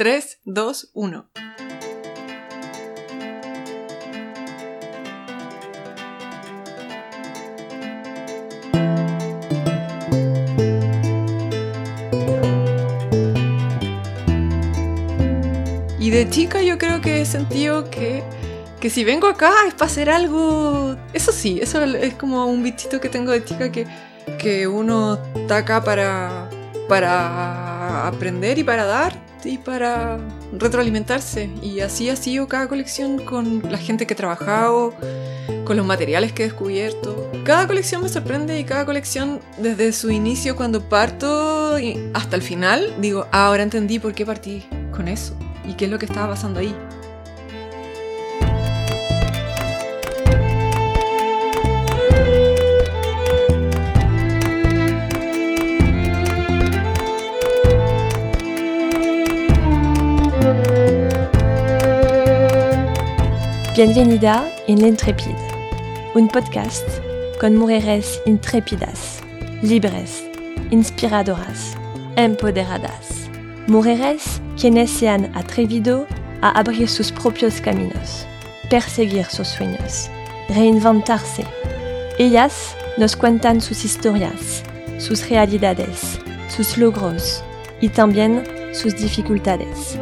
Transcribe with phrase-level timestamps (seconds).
[0.00, 1.30] 3, 2, 1.
[15.98, 18.24] Y de chica yo creo que he sentido que,
[18.80, 20.96] que si vengo acá es para hacer algo...
[21.12, 23.86] Eso sí, eso es como un bichito que tengo de chica que,
[24.38, 26.48] que uno está acá para,
[26.88, 29.09] para aprender y para dar
[29.44, 30.18] y para
[30.52, 31.50] retroalimentarse.
[31.62, 34.94] Y así ha sido cada colección con la gente que he trabajado,
[35.64, 37.30] con los materiales que he descubierto.
[37.44, 42.42] Cada colección me sorprende y cada colección desde su inicio cuando parto y hasta el
[42.42, 45.34] final digo, ah, ahora entendí por qué partí con eso
[45.66, 46.74] y qué es lo que estaba pasando ahí.
[63.82, 65.34] Bienvenida en L'Intrépide,
[66.14, 66.86] un podcast
[67.40, 69.22] con mujeres intrépidas,
[69.62, 70.22] libres,
[70.70, 71.78] inspiradoras,
[72.16, 73.30] empoderadas.
[73.68, 76.06] Mujeres quienes se han atrevido
[76.42, 78.26] a abrir sus propios caminos,
[78.68, 80.10] perseguir sus sueños,
[80.50, 81.46] reinventarse.
[82.18, 84.62] Ellas nos cuentan sus historias,
[84.98, 86.20] sus realidades,
[86.54, 87.42] sus logros
[87.80, 88.44] y también
[88.74, 89.98] sus dificultades.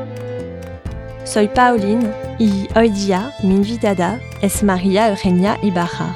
[1.28, 6.14] Soy Pauline y hoy día mi invitada es María Eugenia Ibarra.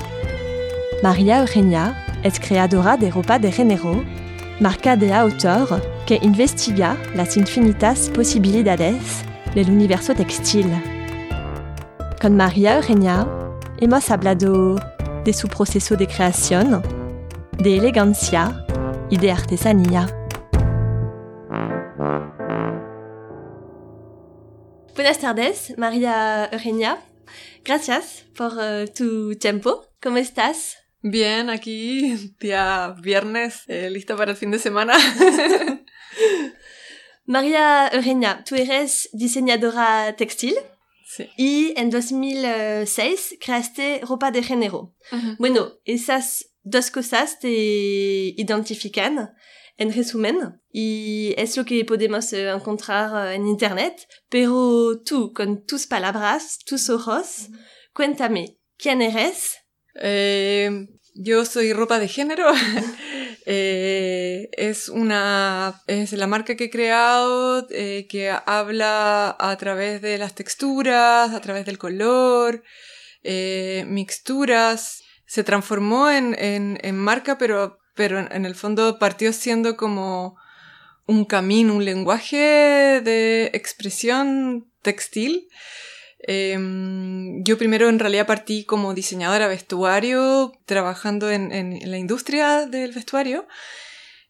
[1.03, 4.03] María Eugenia es creadora de ropa de género,
[4.59, 9.23] marca de autor que investiga las infinitas posibilidades
[9.55, 10.73] del universo textil.
[12.19, 13.29] Con María Eugenia
[13.81, 14.81] hemos hablado
[15.27, 16.83] de su proceso de creación,
[17.59, 18.65] de elegancia
[19.11, 20.22] y de artesanía.
[25.03, 26.97] Buenas tardes, María Eugenia.
[27.65, 29.85] Gracias por uh, tu tiempo.
[30.01, 30.77] ¿Cómo estás?
[31.01, 34.95] Bien, aquí día viernes, eh, lista para el fin de semana.
[37.27, 40.55] María Eugenia, tú eres diseñadora textil
[41.05, 41.29] Sí.
[41.37, 44.95] y en 2006 creaste ropa de género.
[45.37, 49.35] Bueno, esas dos cosas te identifican
[49.77, 55.65] en resumen y es lo que podemos eh, encontrar eh, en internet, pero tú con
[55.65, 57.49] tus palabras, tus ojos,
[57.93, 59.57] cuéntame, ¿quién eres?
[59.95, 62.51] Eh, yo soy ropa de género.
[63.45, 70.37] Eh, es una es la marca que he creado que habla a través de las
[70.37, 72.63] texturas, a través del color,
[73.25, 75.03] mixturas.
[75.27, 80.37] Se transformó en, en marca, pero, pero en, en el fondo partió siendo como
[81.07, 82.37] un camino, un lenguaje
[83.05, 85.49] de expresión textil.
[86.25, 92.93] Em, yo primero en realidad partí como diseñadora vestuario, trabajando en, en- la industria del
[92.93, 93.47] vestuario,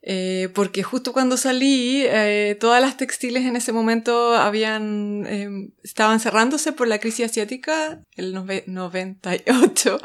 [0.00, 6.18] eh, porque justo cuando salí, eh, todas las textiles en ese momento habían, em, estaban
[6.18, 10.00] cerrándose por la crisis asiática, el nove- 98.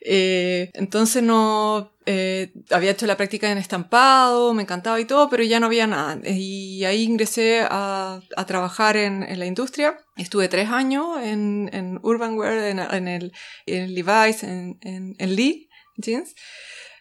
[0.00, 5.42] Eh, entonces no eh, había hecho la práctica en estampado, me encantaba y todo, pero
[5.42, 6.18] ya no había nada.
[6.24, 9.98] Y ahí ingresé a, a trabajar en, en la industria.
[10.16, 13.32] Estuve tres años en, en Urban Wear, en, en el
[13.66, 16.34] en Levi's, en, en Lee Jeans.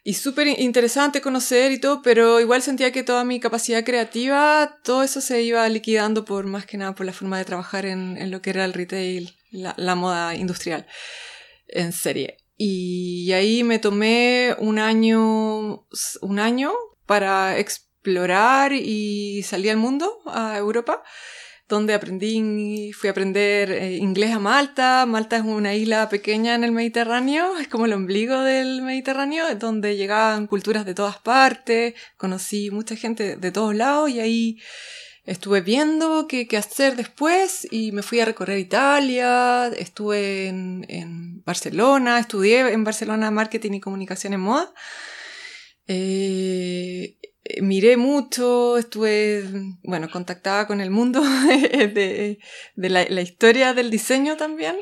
[0.04, 5.04] Y súper interesante conocer y todo, pero igual sentía que toda mi capacidad creativa, todo
[5.04, 8.32] eso se iba liquidando por más que nada por la forma de trabajar en, en
[8.32, 10.88] lo que era el retail, la, la moda industrial
[11.68, 12.38] en serie.
[12.58, 15.88] Y ahí me tomé un año,
[16.22, 16.72] un año
[17.06, 21.04] para explorar y salí al mundo, a Europa,
[21.68, 25.06] donde aprendí, fui a aprender eh, inglés a Malta.
[25.06, 29.96] Malta es una isla pequeña en el Mediterráneo, es como el ombligo del Mediterráneo, donde
[29.96, 34.58] llegaban culturas de todas partes, conocí mucha gente de todos lados y ahí
[35.28, 41.44] Estuve viendo qué, qué hacer después y me fui a recorrer Italia, estuve en, en
[41.44, 44.74] Barcelona, estudié en Barcelona marketing y comunicación en moda.
[45.86, 47.18] Eh,
[47.62, 49.44] miré mucho, estuve,
[49.84, 52.40] bueno, contactada con el mundo de,
[52.76, 54.78] de la, la historia del diseño también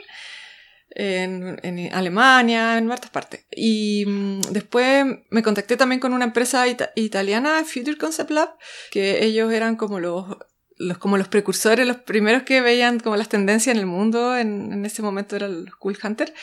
[0.90, 3.46] en, en Alemania, en varias partes.
[3.52, 8.56] Y mm, después me contacté también con una empresa ita- italiana, Future Concept Lab,
[8.92, 10.26] que ellos eran como los,
[10.78, 14.72] los, como los precursores, los primeros que veían como las tendencias en el mundo, en,
[14.72, 16.34] en ese momento eran los Cool Hunter.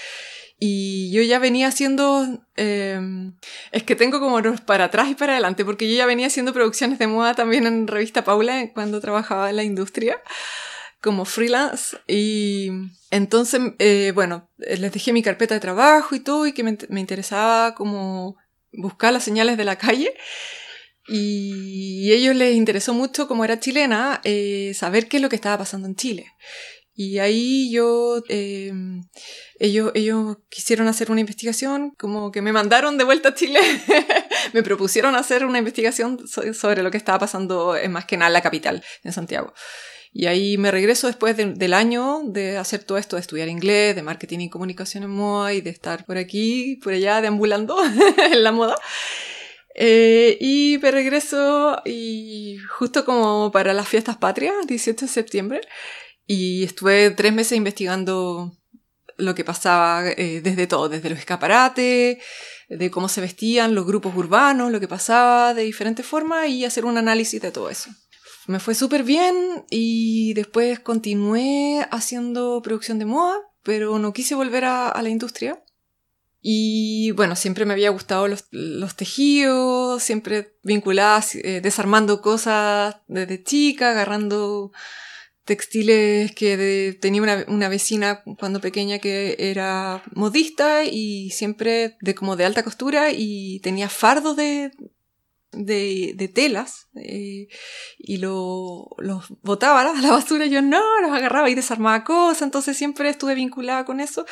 [0.59, 3.35] y yo ya venía haciendo, em,
[3.73, 6.99] es que tengo como para atrás y para adelante, porque yo ya venía haciendo producciones
[6.99, 10.21] de moda también en revista Paula cuando trabajaba en la industria
[11.03, 12.71] como freelance y
[13.11, 17.75] entonces, eh, bueno, les dejé mi carpeta de trabajo y todo y que me, interesaba
[17.75, 18.37] como
[18.73, 20.15] buscar las señales de la calle
[21.09, 25.37] y a ellos les interesó mucho, como era chilena, eh, saber qué es lo que
[25.37, 26.27] estaba pasando en Chile.
[26.95, 28.73] Y ahí yo, eh,
[29.59, 33.59] ellos, ellos quisieron hacer una investigación, como que me mandaron de vuelta a Chile,
[34.53, 38.35] me propusieron hacer una investigación sobre lo que estaba pasando en más que nada en
[38.35, 39.53] la capital, en Santiago.
[40.15, 44.03] Y ahí me regreso después del año de hacer todo esto, de estudiar inglés, de
[44.03, 47.79] marketing y comunicación en moda y de estar por aquí, por allá, deambulando
[48.33, 48.77] en la moda.
[49.75, 55.61] Eh, y me regreso y justo como para las fiestas patrias, 18 de septiembre,
[56.27, 58.53] y estuve tres meses investigando
[59.17, 62.19] lo que pasaba eh, desde todo, desde los escaparates,
[62.69, 66.85] de cómo se vestían los grupos urbanos, lo que pasaba de diferentes formas y hacer
[66.85, 67.91] un análisis de todo eso.
[68.47, 74.65] Me fue súper bien y después continué haciendo producción de moda, pero no quise volver
[74.65, 75.63] a la industria
[76.45, 83.91] y bueno, siempre me había gustado los, tejidos, siempre vinculadas, eh, desarmando cosas desde chica,
[83.91, 84.73] agarrando
[85.45, 92.37] textiles que tenía una, una, vecina cuando pequeña que era modista y siempre de como
[92.37, 94.71] de alta costura y tenía fardos de,
[95.53, 97.49] de, de telas eh,
[97.99, 100.47] y lo, los botaba a la basura.
[100.47, 104.25] Yo no, los agarraba y desarmaba cosas, entonces siempre estuve vinculada con eso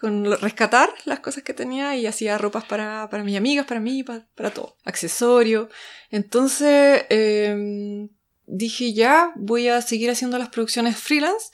[0.00, 4.02] con rescatar las cosas que tenía y hacía ropas para, para mis amigas, para mí,
[4.02, 5.68] para, para todo, accesorio.
[6.08, 8.08] Entonces em,
[8.50, 11.46] dije ya, voy a seguir haciendo las producciones freelance,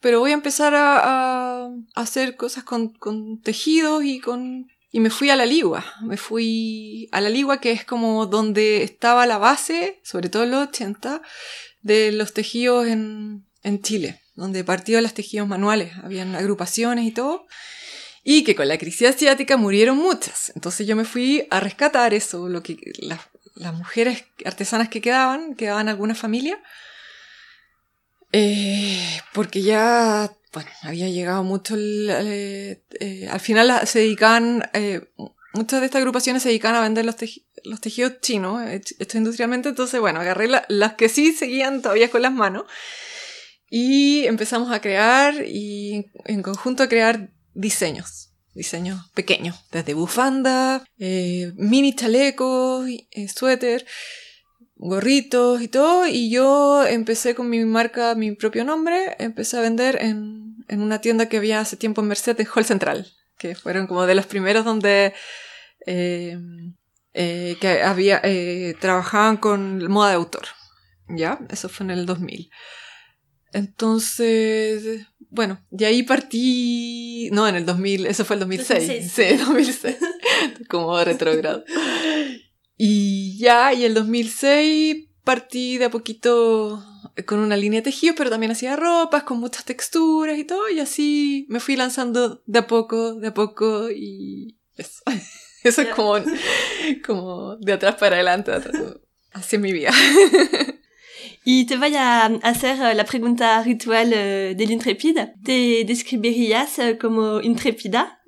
[0.00, 4.68] pero voy a empezar a, hacer cosas con, con tejidos y con...
[4.90, 8.84] Y me fui a la Ligua, me fui a la Ligua que es como donde
[8.84, 11.20] estaba la base, sobre todo en los 80,
[11.80, 17.46] de los tejidos en, en Chile, donde partió los tejidos manuales, habían agrupaciones y todo
[18.24, 20.50] y que con la crisis asiática murieron muchas.
[20.56, 22.76] Entonces yo me fui a rescatar eso, lo que
[23.54, 26.60] las mujeres artesanas que quedaban, quedaban alguna familia,
[28.32, 34.68] eh, porque ya, bueno, había llegado mucho, eh, eh, al final se dedicaban,
[35.52, 37.14] muchas de estas agrupaciones se dedicaban a vender los,
[37.62, 42.32] los tejidos chinos, esto industrialmente, entonces bueno, agarré las que sí seguían todavía con las
[42.32, 42.64] manos.
[43.70, 51.52] Y empezamos a crear y en conjunto a crear diseños, diseños pequeños, desde bufanda, eh,
[51.56, 53.84] mini chalecos, eh, suéter,
[54.76, 59.98] gorritos y todo, y yo empecé con mi marca, mi propio nombre, empecé a vender
[60.00, 64.06] en, en una tienda que había hace tiempo en Mercedes, Hall Central, que fueron como
[64.06, 65.14] de los primeros donde
[65.86, 66.38] eh,
[67.12, 70.46] eh que había, eh, trabajaban con moda de autor,
[71.08, 71.38] ¿ya?
[71.50, 72.50] Eso fue en el 2000.
[73.52, 79.12] Entonces, bueno, de ahí partí, no, en el 2000, eso fue el 2006.
[79.12, 79.96] Sí, 2006,
[80.68, 81.64] como retrogrado.
[82.76, 86.84] Y ya, y el 2006 partí de a poquito
[87.26, 90.80] con una línea de tejido, pero también hacía ropas con muchas texturas y todo, y
[90.80, 95.02] así me fui lanzando de a poco, de a poco, y eso.
[95.64, 96.16] Eso es como,
[97.06, 98.52] como de atrás para adelante,
[99.32, 99.92] así mi vida.
[101.46, 105.34] Y te voy a hacer eh, la pregunta ritual eh, del intrépide.
[105.44, 108.18] ¿Te describirías eh, como intrépida?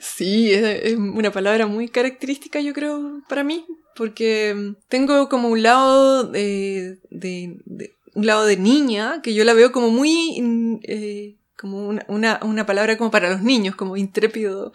[0.00, 3.64] sí, es, una palabra muy característica yo creo para mí,
[3.94, 7.56] porque tengo como un lado de, de,
[8.14, 10.80] un lado de niña que yo la veo como muy
[11.56, 14.72] como una, una, una palabra como para los niños, como intrépido.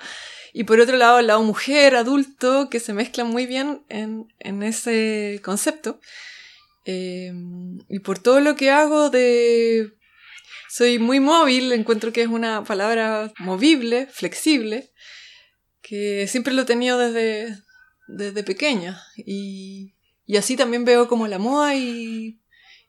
[0.53, 4.63] Y por otro lado, el lado mujer, adulto, que se mezcla muy bien en, en
[4.63, 6.00] ese concepto.
[6.89, 9.94] Em, y por todo lo que hago de...
[10.70, 14.94] Soy muy móvil, encuentro que es una palabra movible, flexible,
[15.82, 17.58] que siempre lo he tenido desde,
[18.08, 19.01] desde pequeña.
[19.17, 22.39] Y, y así también veo como la moda y,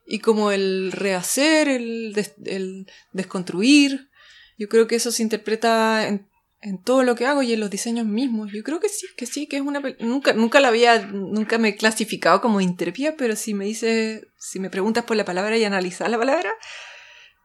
[0.07, 2.15] y como el rehacer, el,
[2.45, 4.09] el desconstruir.
[4.57, 6.28] Yo creo que eso se interpreta en
[6.61, 8.51] en todo lo que hago y en los diseños mismos.
[8.53, 11.69] Yo creo que sí, que sí, que es una nunca nunca la había nunca me
[11.69, 15.63] he clasificado como intrépida, pero si me dices, si me preguntas por la palabra y
[15.63, 16.51] analizar la palabra,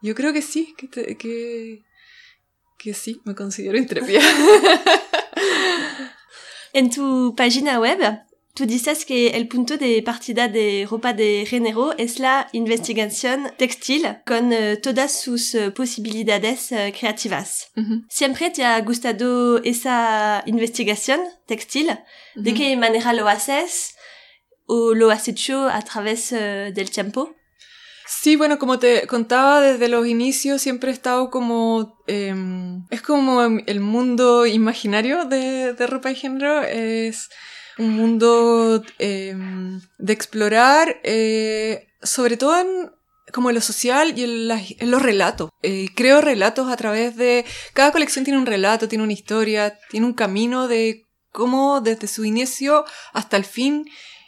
[0.02, 1.85] yo creo que sí, que que
[2.78, 4.21] que sí, me considero intrépida.
[6.73, 11.92] en tu página web Tú dices que el punto de partida de ropa de género
[11.99, 17.73] es la investigación textil con uh, todas sus uh, posibilidades uh, creativas.
[17.75, 18.04] Uh -huh.
[18.08, 21.88] ¿Siempre te ha gustado esa investigación textil?
[22.37, 23.96] ¿De qué manera lo haces?
[24.66, 27.34] ¿O lo has hecho a través del tiempo?
[28.06, 31.99] Sí, bueno, como te contaba desde los inicios, siempre he estado como...
[32.06, 36.62] em, es como el mundo imaginario de, de ropa y género.
[36.62, 37.30] Es
[37.78, 42.93] un mundo em, de explorar, eh, sobre todo en
[43.33, 45.50] como en lo social y en, los relatos.
[45.62, 47.45] Eh, creo relatos a través de...
[47.73, 52.25] Cada colección tiene un relato, tiene una historia, tiene un camino de cómo desde su
[52.25, 53.87] inicio hasta el fin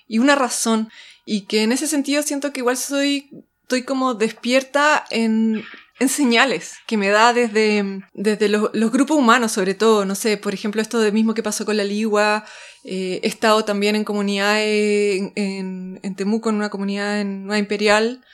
[0.08, 0.90] y una razón.
[1.24, 3.30] Y que en ese sentido siento que igual soy
[3.66, 5.64] estoy como despierta en,
[5.98, 10.04] en señales que me da desde, desde los, grupos humanos, sobre todo.
[10.04, 12.44] No sé, por ejemplo, esto de mismo que pasó con la Ligua.
[12.84, 17.58] eh, he estado también en comunidades en, en, en Temuco, en una comunidad en Nueva
[17.58, 18.24] Imperial,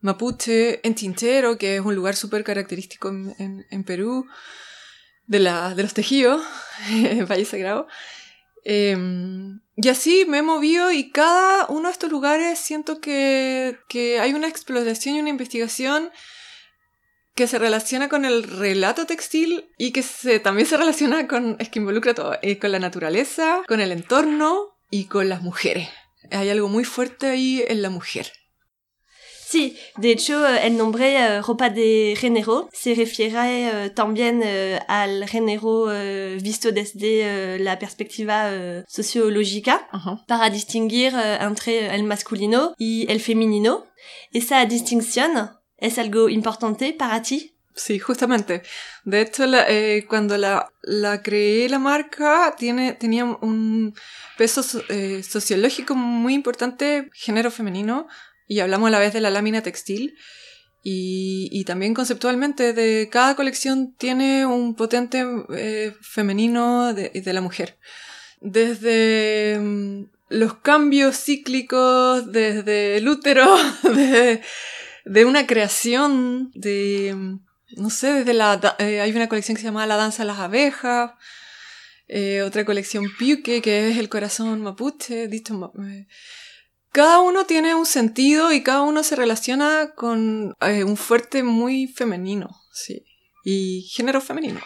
[0.00, 4.26] Mapuche, en Tintero, que es un lugar súper característico en, en, en Perú,
[5.26, 6.42] de, la, de los tejidos,
[7.28, 7.88] Valle Sagrado.
[8.64, 14.20] Em, y así me he movido y cada uno de estos lugares siento que, que
[14.20, 16.10] hay una exploración y una investigación
[17.34, 21.68] que se relaciona con el relato textil y que se, también se relaciona con, es
[21.68, 25.88] que involucra todo, eh, con la naturaleza, con el entorno y con las mujeres.
[26.30, 28.32] Hay algo muy fuerte ahí en la mujer.
[29.52, 34.80] Sí, de hecho, eh, el nombre eh, ropa de género se refiere eh, también eh,
[34.88, 35.88] al género
[36.40, 38.50] visto desde la perspectiva
[38.88, 40.24] sociológica Ajá.
[40.26, 43.84] para distinguir entre el masculino y el femenino.
[44.32, 45.50] Esa distinción
[45.82, 47.54] es algo importante para ti.
[47.74, 48.62] Sí, justamente.
[49.04, 50.70] De hecho, eh, cuando la,
[51.22, 53.94] creé la marca, tiene, tenía un
[54.36, 58.06] peso so- eh, sociológico muy importante, género femenino,
[58.46, 60.14] y hablamos a la vez de la lámina textil.
[60.84, 65.24] Y, y también conceptualmente de cada colección tiene un potente
[65.56, 67.78] eh, femenino de, de la mujer.
[68.40, 73.46] Desde mm, los cambios cíclicos, desde el útero,
[73.94, 74.42] de,
[75.04, 77.14] de una creación, de,
[77.76, 78.76] no sé, desde la...
[78.78, 81.12] eh, hay una colección que se llama La danza de las abejas,
[82.08, 85.72] eh, otra colección Piuque, que es el corazón mapuche, dicho...
[85.86, 86.06] eh,
[86.90, 92.50] cada uno tiene un sentido y cada uno se relaciona con un fuerte muy femenino,
[92.70, 93.06] sí.
[93.44, 94.60] Y género femenino,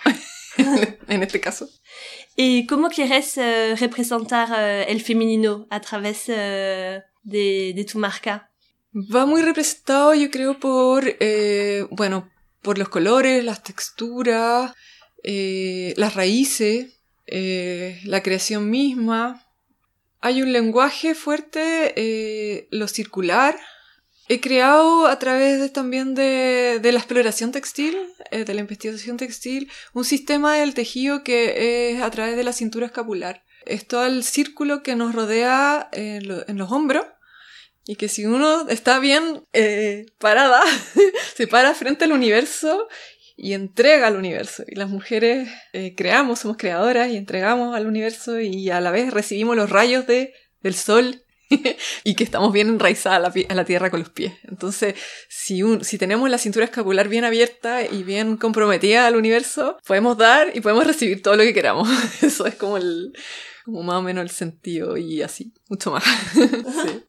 [1.08, 1.68] en este caso.
[2.36, 3.36] ¿Y cómo quieres
[3.78, 8.50] representar el femenino a través de, de tu marca?
[8.96, 12.30] Va muy representado, yo creo, por, eh, bueno,
[12.62, 14.72] por los colores, las texturas,
[15.22, 16.94] eh, las raíces,
[17.26, 19.44] eh, la creación misma.
[20.22, 23.58] Hay un lenguaje fuerte, lo circular.
[24.28, 27.98] He creado a través también de, de la exploración textil,
[28.30, 32.86] de la investigación textil, un sistema del tejido que es a través de la cintura
[32.86, 33.44] escapular.
[33.66, 36.26] Es todo el círculo que nos rodea en
[36.56, 37.04] los hombros
[37.86, 40.60] y que si uno está bien eh, parada,
[41.36, 42.88] se para frente al universo
[43.36, 44.64] y entrega al universo.
[44.66, 49.12] Y las mujeres eh, creamos, somos creadoras y entregamos al universo y a la vez
[49.12, 51.22] recibimos los rayos de, del sol
[52.02, 54.32] y que estamos bien enraizadas a la, a la tierra con los pies.
[54.44, 54.94] Entonces,
[55.28, 60.16] si, un- si tenemos la cintura escapular bien abierta y bien comprometida al universo, podemos
[60.18, 61.88] dar y podemos recibir todo lo que queramos.
[62.22, 63.12] Eso es como el
[63.64, 66.04] como más o menos el sentido y así, mucho más.
[66.32, 67.02] Sí.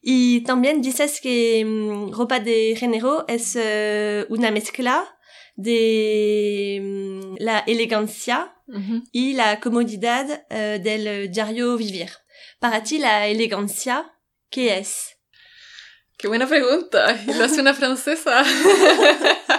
[0.00, 5.18] Y también dices que mm, ropa de género es eh, una mezcla
[5.56, 9.02] de mm, la elegancia Ujú.
[9.12, 12.10] y la comodidad eh, del diario vivir.
[12.60, 14.12] Para ti, la elegancia,
[14.50, 15.16] ¿qué es?
[16.16, 17.18] Qué buena pregunta.
[17.26, 18.44] Y lo hace una francesa.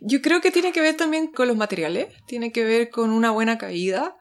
[0.00, 2.08] Yo creo que tiene que ver también con los materiales.
[2.26, 4.16] Tiene que ver con una buena caída.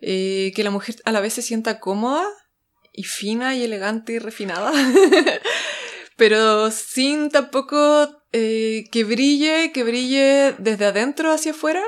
[0.00, 2.24] eh, que la mujer a la vez se sienta cómoda
[2.98, 4.72] y fina y elegante y refinada.
[6.16, 11.84] Pero sin tampoco eh, que brille, que brille desde adentro hacia afuera.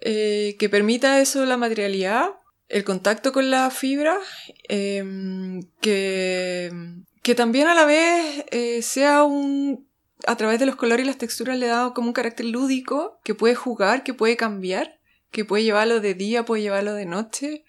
[0.00, 2.30] eh, que permita eso la materialidad,
[2.68, 4.18] el contacto con la fibra.
[4.68, 6.70] em, que
[7.24, 9.88] que también a la vez eh, sea un...
[10.26, 13.34] A través de los colores y las texturas le da como un carácter lúdico, que
[13.34, 15.00] puede jugar, que puede cambiar,
[15.30, 17.64] que puede llevarlo de día, puede llevarlo de noche.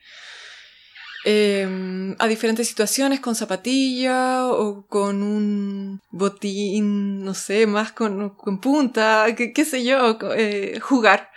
[1.26, 8.62] Eh, a diferentes situaciones, con zapatilla o con un botín, no sé, más con, con
[8.62, 11.32] punta, qué, sé yo, eh, jugar.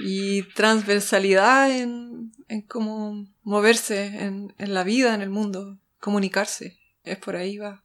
[0.00, 6.78] Y transversalidad en, en cómo moverse en la vida, en el mundo, comunicarse.
[7.04, 7.83] Es por ahí va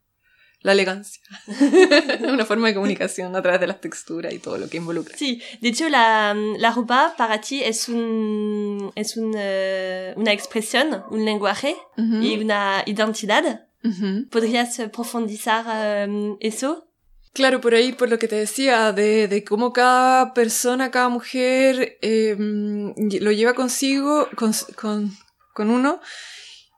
[0.61, 1.21] la elegancia.
[2.27, 5.17] una forma de comunicación a través de las texturas y todo lo que involucra.
[5.17, 11.03] Sí, de hecho la, la ropa para ti es, un, es un, uh, una expresión,
[11.09, 12.23] un lenguaje uh -huh.
[12.23, 13.67] y una identidad.
[13.83, 14.29] Uh -huh.
[14.29, 16.89] ¿Podrías profundizar um, eso?
[17.33, 21.97] Claro, por ahí, por lo que te decía, de, de cómo cada persona, cada mujer
[22.01, 25.11] eh, lo lleva consigo, con, con,
[25.53, 26.01] con uno,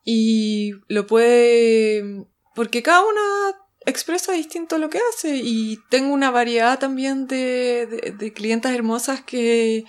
[0.03, 2.25] y lo puede...
[2.53, 3.55] Porque cada una
[3.91, 9.83] expresa distinto lo que hace y tengo una variedad también de, de, clientas hermosas que,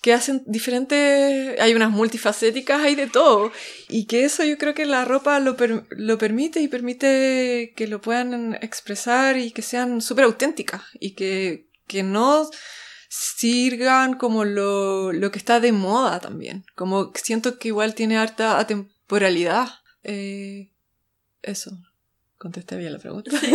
[0.00, 3.52] que hacen diferentes, hay unas multifacéticas, hay de todo.
[3.88, 5.56] Y que eso yo creo que la ropa lo,
[5.90, 11.68] lo permite y permite que lo puedan expresar y que sean súper auténticas y que,
[11.86, 12.48] que no
[13.08, 16.64] sirvan como lo, lo que está de moda también.
[16.74, 19.68] Como siento que igual tiene harta atemporalidad.
[20.02, 20.72] Eh,
[21.42, 21.72] eso.
[22.42, 23.30] Contesté bien la pregunta.
[23.30, 23.52] Sí.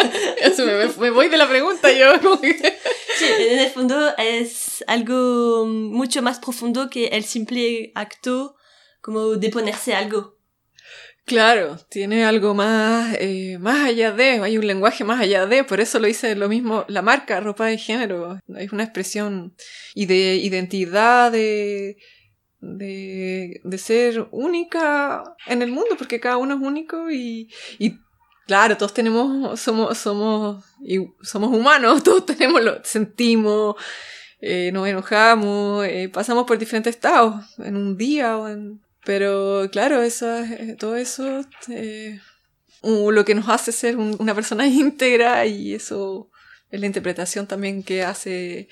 [0.40, 2.14] Eso me, me, voy de la pregunta yo.
[2.40, 8.56] sí, en el fondo es algo mucho más profundo que el simple acto
[9.02, 10.38] como de ponerse algo.
[11.26, 15.78] Claro, tiene algo más, eh, más allá de, hay un lenguaje más allá de, por
[15.78, 19.54] eso lo dice lo mismo la marca, ropa de género, es una expresión
[19.94, 21.98] y de identidad, de,
[22.60, 27.98] de, de ser única en el mundo, porque cada uno es único y, y
[28.50, 30.64] Claro, todos tenemos, somos, somos,
[31.22, 33.76] somos humanos, todos tenemos lo sentimos,
[34.40, 38.80] eh, nos enojamos, eh, pasamos por diferentes estados en un día o en...
[39.04, 42.18] Pero claro, eso, eh, todo eso eh,
[42.82, 46.29] lo que nos hace ser un, una persona íntegra y eso
[46.70, 48.68] es la interpretación también que hace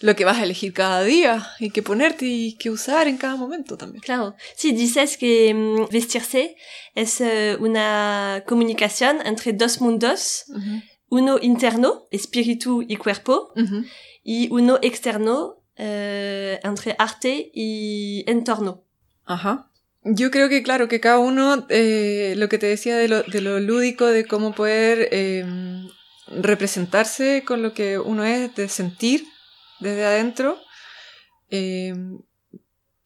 [0.00, 3.36] lo que vas a elegir cada día y que ponerte y que usar en cada
[3.36, 4.02] momento también.
[4.02, 4.34] Claro.
[4.56, 6.56] Sí, dices que um, vestirse
[6.94, 10.82] es uh, una comunicación entre dos mundos, uh -huh.
[11.10, 13.86] uno interno, espíritu y cuerpo, uh -huh.
[14.24, 18.82] y uno externo, uh, entre arte y entorno.
[19.24, 19.68] Ajá.
[20.04, 23.40] Yo creo que, claro, que cada uno, eh, lo que te decía de lo, de
[23.40, 25.44] lo lúdico, de cómo poder eh,
[26.40, 29.26] representarse con lo que uno es, de sentir
[29.80, 30.58] desde adentro,
[31.50, 31.94] eh,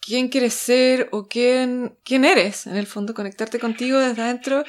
[0.00, 4.64] quién quieres ser o quién, quién eres, en el fondo, conectarte contigo desde adentro.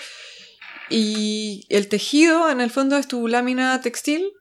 [0.90, 4.32] Y el tejido, en el fondo, es tu lámina textil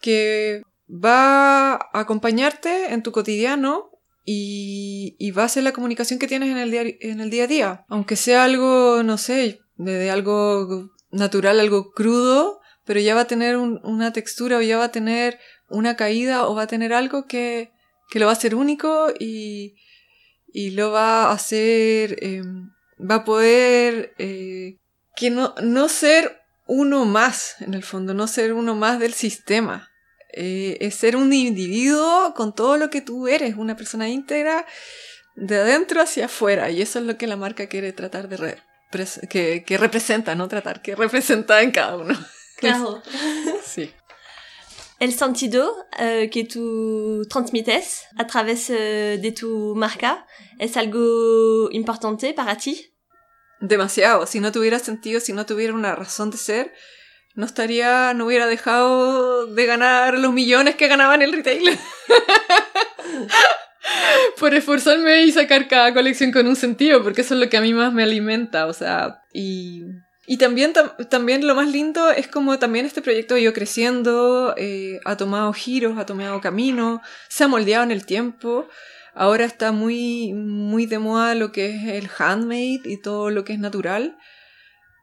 [0.00, 3.90] que va a acompañarte en tu cotidiano
[4.24, 7.46] y, va a ser la comunicación que tienes en el, día, en el día a
[7.46, 7.84] día.
[7.88, 13.26] Aunque sea algo, no sé, de, de algo natural, algo crudo, pero ya va a
[13.26, 16.94] tener un, una textura o ya va a tener una caída o va a tener
[16.94, 17.72] algo que,
[18.08, 19.74] que lo va a hacer único y,
[20.52, 22.42] y lo va a hacer, eh,
[22.98, 24.78] va a poder eh,
[25.16, 29.90] que no, no ser uno más, en el fondo, no ser uno más del sistema.
[30.32, 34.66] Eh, es ser un individuo con todo lo que tú eres, una persona íntegra
[35.34, 36.70] de adentro hacia afuera.
[36.70, 38.58] Y eso es lo que la marca quiere tratar de re
[39.28, 42.14] que, que representa, no tratar, que representa en cada uno.
[42.56, 43.02] Claro.
[43.64, 43.92] sí.
[44.98, 50.26] El sentido uh, que tú transmites a través uh, de tu marca
[50.58, 52.94] es algo importante para ti?
[53.60, 54.26] Demasiado.
[54.26, 56.72] Si no tuviera sentido, si no tuviera una razón de ser,
[57.34, 61.74] no estaría, no hubiera dejado de ganar los millones que ganaba en el retail.
[64.38, 67.60] Por esforzarme y sacar cada colección con un sentido, porque eso es lo que a
[67.60, 69.82] mí más me alimenta, o sea, y
[70.26, 74.54] y también, tam también lo más lindo es como también este proyecto ha ido creciendo,
[74.56, 78.68] eh, ha tomado giros, ha tomado camino, se ha moldeado en el tiempo.
[79.14, 83.52] Ahora está muy, muy de moda lo que es el handmade y todo lo que
[83.54, 84.18] es natural.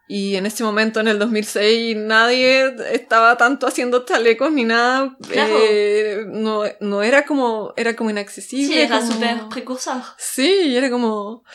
[0.08, 5.16] Y en ese momento, en el 2006, nadie estaba tanto haciendo chalecos ni nada.
[5.28, 5.56] Claro.
[5.58, 8.76] Eh, no, no era como, era como inaccesible.
[8.76, 9.12] Sí, era como...
[9.14, 10.02] súper precursor.
[10.18, 11.46] Sí, era como,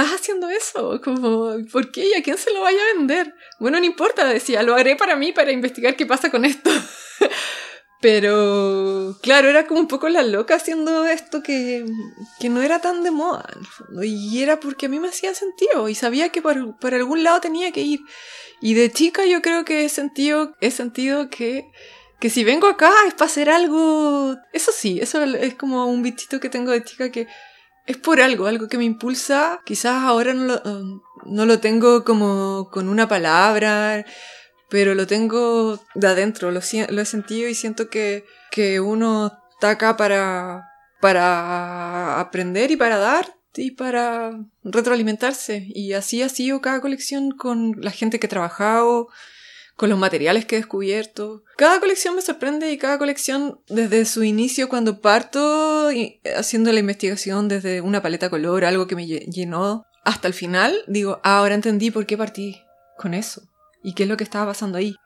[0.00, 1.00] estás haciendo eso?
[1.02, 2.08] Como, ¿por qué?
[2.08, 3.34] ¿Y a quién se lo vaya a vender?
[3.58, 6.70] Bueno, no importa, decía, lo haré para mí, para investigar qué pasa con esto.
[8.02, 11.86] Pero, claro, era como un poco la loca haciendo esto que,
[12.38, 14.04] que no era tan de moda, en el fondo.
[14.04, 17.40] Y era porque a mí me hacía sentido y sabía que por, por algún lado
[17.40, 18.00] tenía que ir.
[18.60, 21.70] Y de chica yo creo que he sentido, he sentido que,
[22.20, 24.36] que si vengo acá es para hacer algo...
[24.52, 27.26] Eso sí, eso es como un bichito que tengo de chica que
[27.86, 29.60] es por algo, algo que me impulsa.
[29.64, 34.04] Quizás ahora no lo, no lo tengo como con una palabra,
[34.68, 39.96] pero lo tengo de adentro, lo, he sentido y siento que, que uno está acá
[39.96, 40.64] para,
[41.00, 44.32] para aprender y para dar y para
[44.64, 45.66] retroalimentarse.
[45.68, 49.08] Y así ha sido cada colección con la gente que he trabajado,
[49.76, 51.44] con los materiales que he descubierto.
[51.56, 55.90] Cada colección me sorprende y cada colección desde su inicio cuando parto
[56.36, 61.20] haciendo la investigación desde una paleta color, algo que me llenó, hasta el final digo,
[61.22, 62.62] ah, ahora entendí por qué partí
[62.96, 63.42] con eso
[63.82, 64.96] y qué es lo que estaba pasando ahí.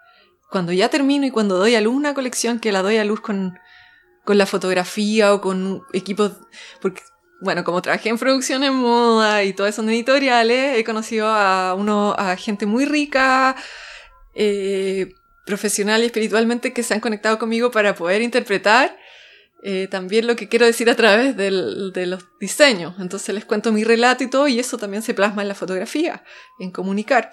[0.51, 3.21] Cuando ya termino y cuando doy a luz una colección que la doy a luz
[3.21, 3.59] con,
[4.25, 6.33] con la fotografía o con equipos,
[6.81, 7.03] porque
[7.41, 11.75] bueno, como trabajé en producción en moda y todo eso en editoriales, he conocido a
[11.75, 13.57] uno, a gente muy rica,
[14.35, 15.13] eh,
[15.47, 18.97] profesional y espiritualmente que se han conectado conmigo para poder interpretar
[19.63, 21.51] eh, también lo que quiero decir a través de
[22.07, 22.95] los diseños.
[22.99, 26.25] Entonces les cuento mi relato y todo, y eso también se plasma en la fotografía,
[26.59, 27.31] en comunicar.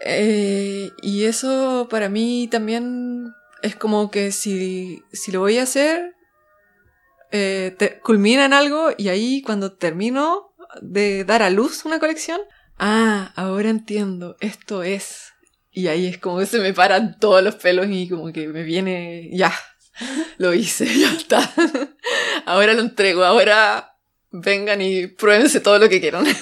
[0.00, 6.14] Eh, y eso para mí también es como que si, si lo voy a hacer,
[7.32, 12.40] eh, culmina en algo y ahí cuando termino de dar a luz una colección,
[12.78, 15.27] ah, ahora entiendo, esto es.
[15.78, 18.64] Y ahí es como que se me paran todos los pelos y como que me
[18.64, 19.54] viene, ya,
[20.36, 21.52] lo hice, ya está.
[22.46, 23.94] ahora lo entrego, ahora
[24.32, 26.26] vengan y pruébense todo lo que quieran.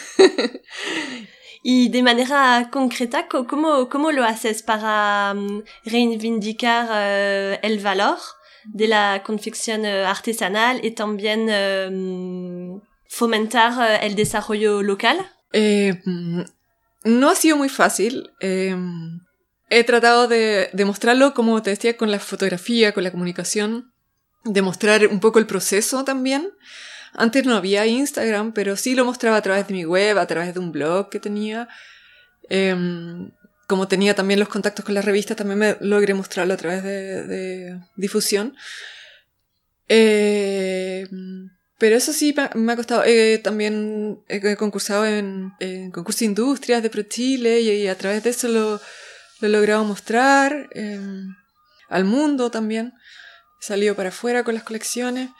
[1.68, 8.18] Y de manera concreta, ¿cómo, cómo lo haces para um, reivindicar uh, el valor
[8.66, 15.28] de la confección uh, artesanal y también um, fomentar uh, el desarrollo local?
[15.52, 16.42] Eh, mm,
[17.06, 18.30] no ha sido muy fácil.
[19.68, 23.92] Eh, he tratado de demostrarlo, como te decía, con la fotografía, con la comunicación,
[24.44, 26.50] demostrar un poco el proceso también.
[27.12, 30.54] Antes no había Instagram, pero sí lo mostraba a través de mi web, a través
[30.54, 31.68] de un blog que tenía.
[32.48, 33.30] Em,
[33.66, 37.80] como tenía también los contactos con la revista, también me logré mostrarlo a través de,
[37.96, 38.54] difusión.
[39.88, 43.02] Em, pero eso sí me ha costado.
[43.42, 48.30] también he concursado en, en concursos de industrias de ProChile y, y a través de
[48.30, 48.80] eso lo,
[49.40, 51.34] lo he logrado mostrar em,
[51.88, 52.92] al mundo también.
[53.60, 55.30] He salido para afuera con las colecciones.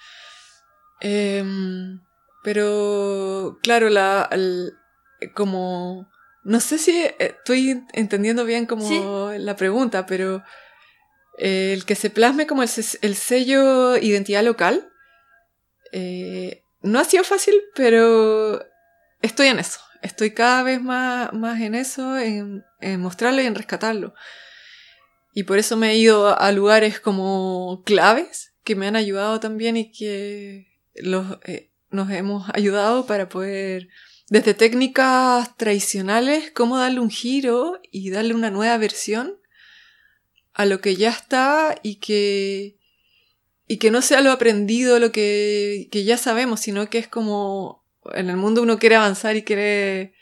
[1.00, 2.00] Em,
[2.42, 4.28] pero, claro, la,
[5.34, 6.08] como...
[6.44, 10.44] No sé si estoy entendiendo bien como la pregunta, pero
[11.38, 12.68] el que se plasme como el,
[13.16, 14.88] sello identidad local
[15.90, 18.64] eh, no ha sido fácil, pero
[19.22, 19.80] estoy en eso.
[20.02, 22.64] Estoy cada vez más, más en eso, en,
[22.98, 24.14] mostrarlo y en rescatarlo.
[25.34, 29.76] Y por eso me he ido a lugares como claves que me han ayudado también
[29.76, 33.88] y que los, eh, nos hemos ayudado para poder,
[34.28, 39.38] desde técnicas tradicionales, cómo darle un giro y darle una nueva versión
[40.52, 42.78] a lo que ya está y que,
[43.68, 47.85] y que no sea lo aprendido, lo que, que ya sabemos, sino que es como
[48.14, 50.14] en el mundo uno quiere avanzar y quiere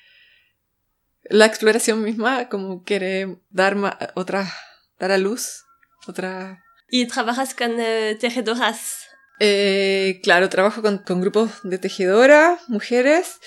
[1.24, 3.76] la exploración misma, como quiere dar
[4.14, 4.52] otra,
[4.98, 5.64] dar a luz,
[6.06, 6.62] otra...
[6.90, 9.06] ¿Y trabajas con eh, tejedoras?
[9.40, 13.38] Eh, claro, trabajo con, grupos de tejedoras, mujeres,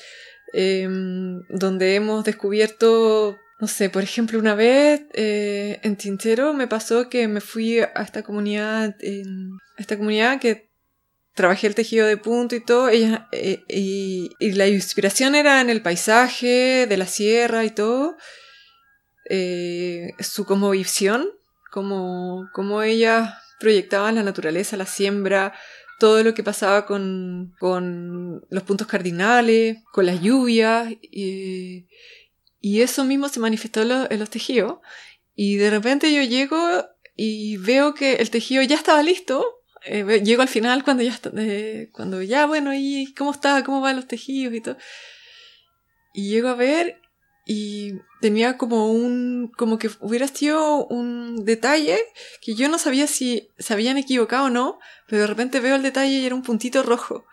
[0.53, 7.09] em, donde hemos descubierto, no sé, por ejemplo, una vez eh, en Tintero me pasó
[7.09, 10.66] que me fui a esta comunidad, a esta comunidad que
[11.37, 15.81] trabajé el tejido de punto y todo, ella, eh, y, la inspiración era en el
[15.81, 18.17] paisaje de la sierra y todo,
[19.29, 21.29] eh, su como visión,
[21.71, 25.53] como, como ella proyectaba la naturaleza, la siembra,
[25.99, 31.87] todo lo que pasaba con, con los puntos cardinales, con las lluvias, y,
[32.59, 34.79] y eso mismo se manifestó en los tejidos,
[35.35, 36.57] y de repente yo llego
[37.15, 39.56] y veo que el tejido ya estaba listo,
[39.87, 43.63] eh, llego al final cuando ya está, eh, cuando ya, bueno, ¿y cómo está?
[43.63, 44.77] ¿Cómo van los tejidos y todo?
[46.13, 47.01] Y llego a ver
[47.45, 51.97] y tenía como un, como que hubiera sido un detalle
[52.41, 55.83] que yo no sabía si se habían equivocado o no, pero de repente veo el
[55.83, 57.25] detalle y era un puntito rojo.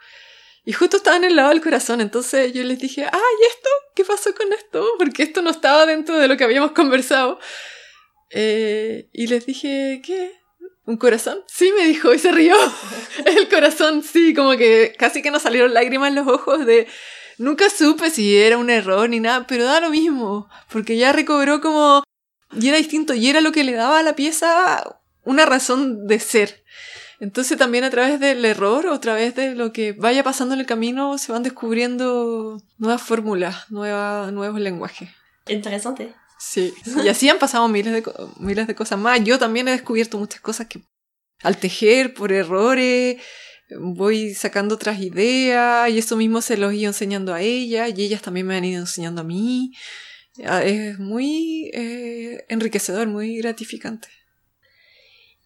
[0.64, 3.68] Y justo estaba en el lado del corazón, entonces yo les dije, ah, ¿y esto?
[3.96, 4.86] ¿Qué pasó con esto?
[4.98, 7.40] Porque esto no estaba dentro de lo que habíamos conversado.
[8.30, 10.43] Eh, y les dije, ¿qué?
[10.86, 11.38] ¿Un corazón?
[11.46, 12.54] Sí, me dijo y se rió.
[13.24, 16.86] El corazón, sí, como que casi que nos salieron lágrimas en los ojos de...
[17.38, 21.60] Nunca supe si era un error ni nada, pero da lo mismo, porque ya recobró
[21.60, 22.04] como...
[22.52, 26.20] Y era distinto, y era lo que le daba a la pieza una razón de
[26.20, 26.64] ser.
[27.18, 30.60] Entonces también a través del error o a través de lo que vaya pasando en
[30.60, 35.10] el camino se van descubriendo nuevas fórmulas, nueva, nuevos lenguajes.
[35.48, 36.14] Interesante.
[36.38, 39.22] Sí, y así han pasado miles de, miles de cosas más.
[39.24, 40.82] Yo también he descubierto muchas cosas que
[41.42, 43.20] al tejer por errores,
[43.78, 48.22] voy sacando otras ideas y eso mismo se los ido enseñando a ellas y ellas
[48.22, 49.72] también me han ido enseñando a mí.
[50.44, 54.08] Ah, es muy eh, enriquecedor, muy gratificante.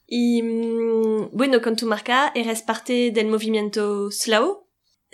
[0.07, 4.67] Y mm, bueno, con tu marca eres parte del movimiento Slow.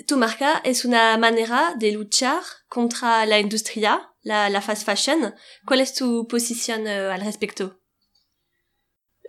[0.07, 5.35] Tu marca es una manera de luchar contra la industria, la, la fast fashion.
[5.65, 7.79] ¿Cuál es tu posición uh, al respecto?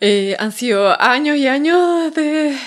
[0.02, 2.58] Eh, han sido años y años de,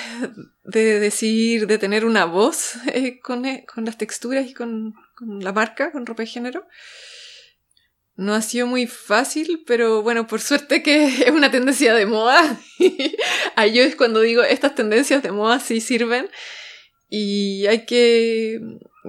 [0.64, 5.40] de decir, de tener una voz eh, con, eh, con, las texturas y con, con,
[5.40, 6.66] la marca, con ropa de género.
[8.16, 12.58] No ha sido muy fácil, pero bueno, por suerte que es una tendencia de moda.
[13.56, 16.30] Ahí es cuando digo, estas tendencias de moda sí sirven
[17.10, 18.58] y hay que,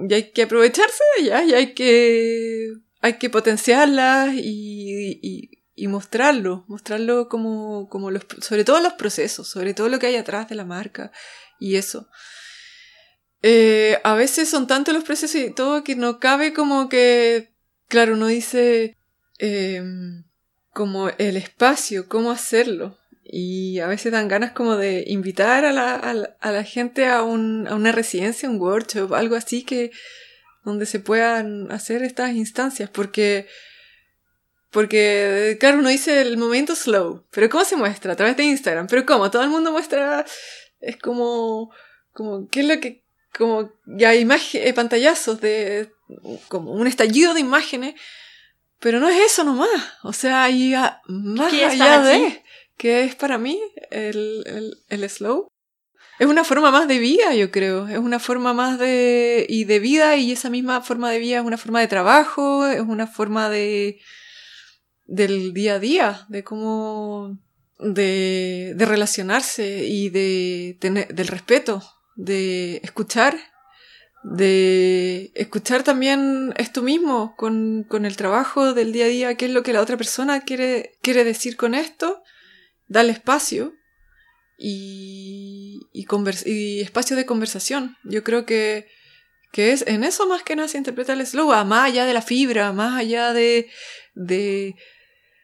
[0.08, 2.68] y hay que aprovecharse de ellas y hay que,
[3.00, 9.72] hay que potenciarlas y, y, mostrarlo, mostrarlo como, como los, sobre todo los procesos, sobre
[9.72, 11.10] todo lo que hay atrás de la marca
[11.58, 12.08] y eso.
[13.42, 17.54] Eh, a veces son tantos los procesos y todo que no cabe como que,
[17.88, 18.98] claro, uno dice
[19.38, 20.24] em,
[20.74, 22.98] como el espacio, cómo hacerlo.
[23.32, 27.68] Y a veces dan ganas como de invitar a la, a la, gente a, un,
[27.68, 29.92] a una residencia, un workshop, algo así que
[30.64, 33.46] donde se puedan hacer estas instancias, porque
[34.70, 38.12] porque, claro, uno dice el momento slow, pero ¿cómo se muestra?
[38.12, 38.86] A través de Instagram.
[38.86, 39.30] Pero ¿cómo?
[39.30, 40.24] Todo el mundo muestra,
[40.80, 41.72] es como,
[42.12, 43.02] como, ¿qué es lo que,
[43.36, 45.90] como, ya imagen, eh, pantallazos de,
[46.48, 47.94] como un estallido de imágenes,
[48.78, 49.70] pero no es eso nomás.
[50.04, 50.74] O sea, hay
[51.06, 52.42] más allá de,
[52.76, 55.48] que es para mí el, el, el slow.
[56.20, 57.88] Es una forma más de vida, yo creo.
[57.88, 61.44] Es una forma más de, y de vida, y esa misma forma de vida es
[61.46, 63.98] una forma de trabajo, es una forma de,
[65.06, 67.38] del día a día, de cómo,
[67.78, 71.82] de, de relacionarse y de tener, del respeto,
[72.16, 73.38] de escuchar,
[74.22, 79.52] de escuchar también esto mismo con, con, el trabajo del día a día, qué es
[79.52, 82.22] lo que la otra persona quiere, quiere decir con esto,
[82.88, 83.72] darle espacio
[84.60, 87.96] y, y, espacio de conversación.
[88.04, 88.86] Yo creo que,
[89.52, 92.22] que es en eso más que nada se interpreta el slow, más allá de la
[92.22, 93.68] fibra, más allá de,
[94.14, 94.76] de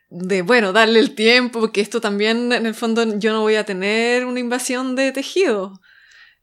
[0.09, 3.65] de, bueno, darle el tiempo, porque esto también, en el fondo, yo no voy a
[3.65, 5.81] tener una invasión de tejido.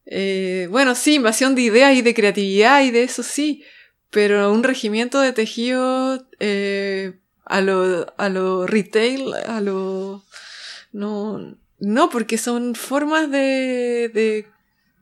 [0.05, 3.63] Eh, bueno, sí, invasión de ideas y de creatividad y de eso sí,
[4.09, 10.23] pero un regimiento de tejido eh, a, lo, a lo retail, a lo...
[10.91, 14.47] No, no, porque son formas de, de...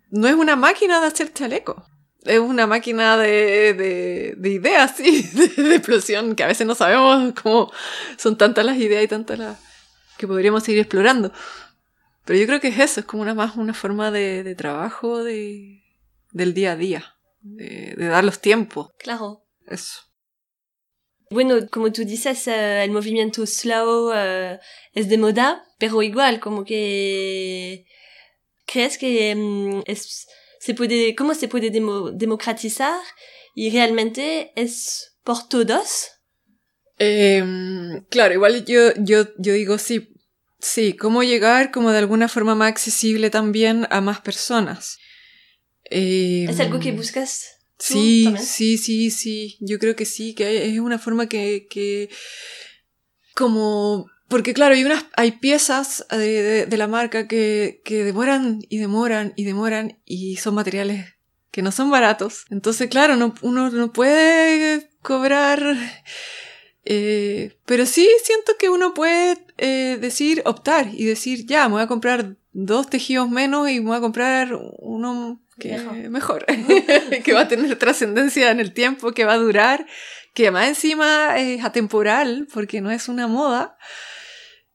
[0.09, 1.85] No es una máquina de hacer chaleco
[2.23, 7.33] es una máquina de, de, de ideas, sí, de, explosión, que a veces no sabemos
[7.41, 7.71] cómo
[8.17, 9.59] son tantas las ideas y tantas las
[10.17, 11.31] que podríamos seguir explorando.
[12.25, 15.23] Pero yo creo que es eso, es como una más una forma de, de trabajo
[15.23, 15.83] de,
[16.31, 18.91] del día a día, de, de dar los tiempos.
[18.99, 19.43] Claro.
[19.65, 20.01] Eso.
[21.31, 24.59] Bueno, como tú dices, uh, el movimiento slow uh,
[24.93, 27.85] es de moda, pero igual, como que
[28.65, 30.27] crees que um, es
[30.59, 33.01] se puede, cómo se puede demo, democratizar
[33.55, 36.11] y realmente es por todos.
[36.99, 37.43] Eh,
[38.09, 40.13] claro, igual yo, yo, yo digo sí,
[40.59, 44.99] sí, cómo llegar como de alguna forma más accesible también a más personas.
[45.89, 47.60] Eh, ¿Es algo que buscas?
[47.81, 52.09] Sí, sí, sí, sí, yo creo que sí, que es una forma que, que
[53.33, 58.77] como porque claro, hay unas, hay piezas de, de, la marca que, que, demoran y
[58.77, 61.15] demoran y demoran y son materiales
[61.51, 62.45] que no son baratos.
[62.49, 65.75] Entonces, claro, no, uno no puede cobrar.
[66.83, 71.83] Eh, pero sí siento que uno puede eh, decir, optar y decir, ya, me voy
[71.83, 76.45] a comprar dos tejidos menos y me voy a comprar uno que mejor, mejor
[77.23, 79.85] que va a tener trascendencia en el tiempo, que va a durar,
[80.33, 83.77] que además encima es atemporal, porque no es una moda.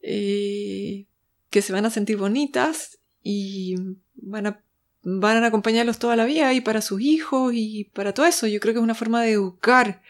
[0.01, 1.07] Eh,
[1.51, 3.75] que se van a sentir bonitas y
[4.15, 4.63] van a,
[5.03, 8.47] van a acompañarlos toda la vida y para sus hijos y para todo eso.
[8.47, 10.03] Yo creo que es una forma de educar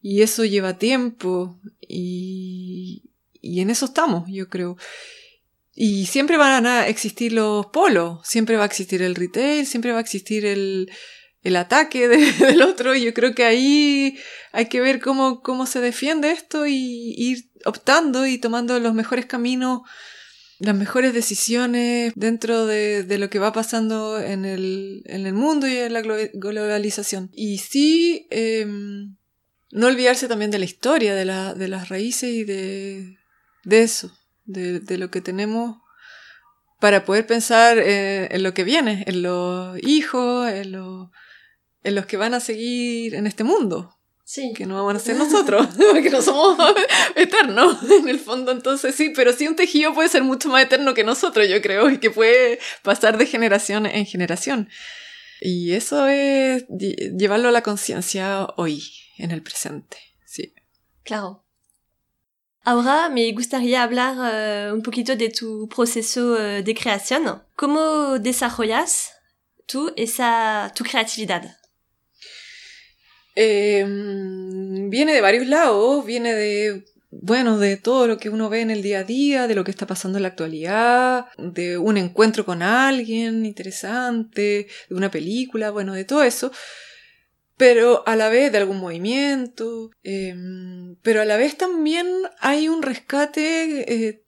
[0.00, 3.10] y eso lleva tiempo y,
[3.42, 4.76] y en eso estamos, yo creo.
[5.78, 9.98] Y siempre van a existir los polos, siempre va a existir el retail, siempre va
[9.98, 10.90] a existir el,
[11.42, 12.94] el ataque del otro.
[12.94, 14.18] Y yo creo que ahí
[14.52, 19.26] hay que ver cómo, cómo se defiende esto y ir optando y tomando los mejores
[19.26, 19.82] caminos,
[20.58, 25.76] las mejores decisiones dentro de, lo que va pasando en el, en el, mundo y
[25.76, 27.28] en la globalización.
[27.34, 28.66] Y sí, eh,
[29.72, 33.18] no olvidarse también de la historia, de, la, de las raíces y de,
[33.64, 34.10] de eso,
[34.46, 35.76] de, de lo que tenemos
[36.80, 42.16] para poder pensar eh, en lo que viene, en los hijos, en, en los que
[42.16, 43.92] van a seguir en este mundo.
[44.24, 44.52] Sí.
[44.56, 46.58] Que no vamos a ser nosotros, porque no somos
[47.14, 48.50] eternos en el fondo.
[48.50, 51.88] Entonces sí, pero sí un tejido puede ser mucho más eterno que nosotros, yo creo,
[51.90, 54.68] y que puede pasar de generación en generación.
[55.40, 58.82] Y eso es llevarlo a la conciencia hoy,
[59.18, 59.98] en el presente.
[60.24, 60.54] Sí.
[61.04, 61.45] Claro.
[62.68, 67.40] Ahora me gustaría hablar uh, un poquito de tu proceso uh, de creación.
[67.54, 69.12] ¿Cómo desarrollas
[69.68, 71.56] tú esa, tu creatividad?
[73.36, 78.72] Eh, viene de varios lados, viene de, bueno, de todo lo que uno ve en
[78.72, 82.44] el día a día, de lo que está pasando en la actualidad, de un encuentro
[82.44, 86.50] con alguien interesante, de una película, bueno, de todo eso
[87.56, 92.06] pero a la vez de algún movimiento, em, pero a la vez también
[92.40, 94.22] hay un rescate, eh,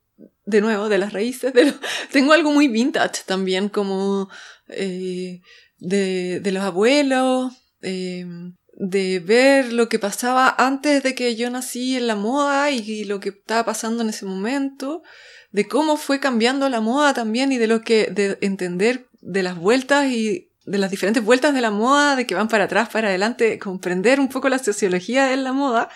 [0.44, 1.52] de nuevo, de las raíces.
[1.52, 1.72] De
[2.12, 4.28] tengo algo muy vintage también, como
[4.68, 5.40] eh,
[5.78, 11.96] de, de, los abuelos, em, de ver lo que pasaba antes de que yo nací
[11.96, 15.02] en la moda y, lo que estaba pasando en ese momento,
[15.50, 19.58] de cómo fue cambiando la moda también y de lo que, de entender de las
[19.58, 23.08] vueltas y de las diferentes vueltas de la moda, de que van para atrás, para
[23.08, 25.88] adelante, comprender un poco la sociología de la moda.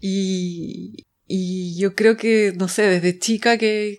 [0.00, 3.98] Y, y yo creo que, no sé, desde chica que,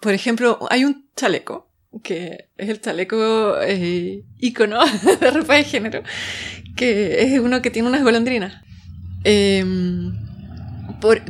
[0.00, 1.70] por ejemplo, hay un chaleco,
[2.02, 4.80] que es el chaleco eh, ícono
[5.20, 6.02] de ropa de género,
[6.76, 8.62] que es uno que tiene unas golondrinas.
[9.22, 10.12] Em,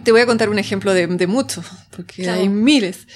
[0.03, 3.07] te voy a contar un ejemplo de, de muchos, porque hay miles.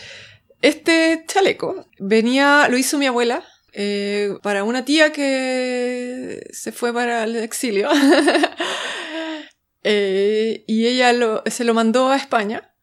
[0.60, 3.44] Este chaleco venía, lo hizo mi abuela
[3.76, 7.88] eh, para una tía que se fue para el exilio.
[9.86, 11.12] Eh, y ella
[11.44, 12.74] se lo mandó a España.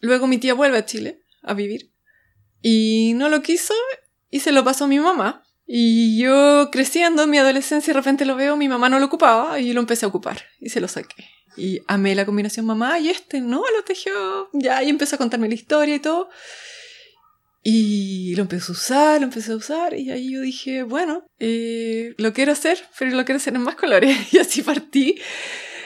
[0.00, 1.92] Luego mi tía vuelve a Chile a vivir.
[2.60, 3.72] Y no lo quiso
[4.28, 5.44] y se lo pasó a mi mamá.
[5.64, 9.60] Y yo creciendo en mi adolescencia de repente lo veo, mi mamá no lo ocupaba
[9.60, 11.24] y lo empecé a ocupar y se lo saqué.
[11.56, 14.48] Y amé la combinación mamá y este no lo tejió.
[14.54, 16.30] Ya, y empezó a contarme la historia y todo.
[17.62, 22.14] Y lo empecé a usar, lo empecé a usar y ahí yo dije, bueno, eh,
[22.16, 24.16] lo quiero hacer, pero lo quiero hacer en más colores.
[24.32, 25.18] Y así partí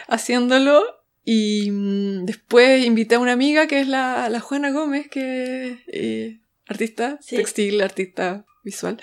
[0.09, 0.85] haciéndolo
[1.25, 6.41] y mm, después invité a una amiga que es la, la Juana Gómez, que eh,
[6.67, 9.01] artista textil, artista visual.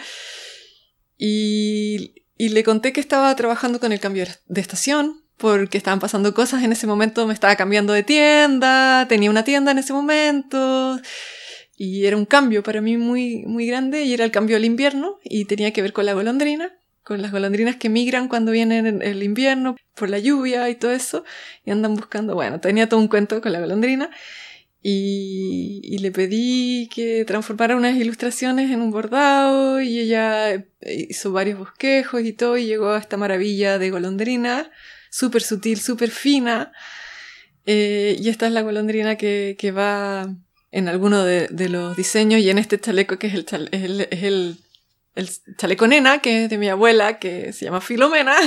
[1.18, 6.34] Y, y le conté que estaba trabajando con el cambio de estación, porque estaban pasando
[6.34, 11.00] cosas en ese momento, me estaba cambiando de tienda, tenía una tienda en ese momento
[11.82, 15.18] y era un cambio para mí muy, muy grande y era el cambio del invierno
[15.24, 19.24] y tenía que ver con la golondrina, con las golondrinas que migran cuando viene el
[19.24, 21.24] invierno por la lluvia y todo eso
[21.64, 24.10] y andan buscando, bueno, tenía todo un cuento con la golondrina
[24.84, 31.60] y, y le pedí que transformara unas ilustraciones en un bordado y ella hizo varios
[31.60, 34.70] bosquejos y todo y llegó a esta maravilla de golondrina,
[35.10, 36.74] súper sutil, súper fina.
[37.66, 40.36] Eh, y esta es la golondrina que, que va
[40.72, 44.02] en alguno de, de, los diseños y en este chaleco que es el, es el,
[44.12, 44.58] es el,
[45.16, 48.38] el, chaleco nena, que es de mi abuela, que se llama Filomena.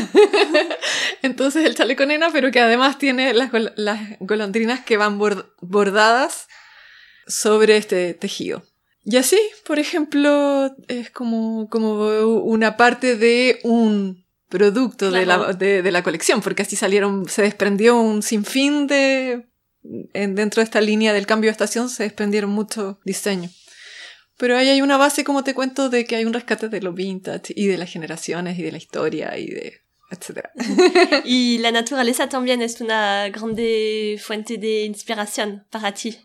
[1.22, 6.48] Entonces el chaleco nena, pero que además tiene las, las golondrinas que van bordadas
[7.26, 8.64] sobre este tejido.
[9.04, 12.06] Y así, por ejemplo, es como, como
[12.44, 17.42] una parte de un producto de, la, de, de la colección, porque así salieron, se
[17.42, 19.48] desprendió un sinfín de
[19.82, 23.52] dentro de esta línea del cambio de estación se desprendieron muchos diseños.
[24.38, 26.92] Pero ahí hay una base, como te cuento, de que hay un rescate de lo
[26.92, 30.48] vintage y de las generaciones y de la historia y de etc.
[31.24, 36.18] y la naturaleza también es una grande fuente de inspiración para ti.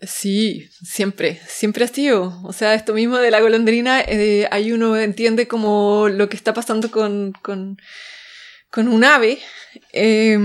[0.00, 2.40] Sí, siempre, siempre ha sido.
[2.42, 6.52] O sea, esto mismo de la golondrina, eh, ahí uno entiende como lo que está
[6.52, 7.76] pasando con, con
[8.72, 9.38] con un ave,
[9.92, 10.38] eh,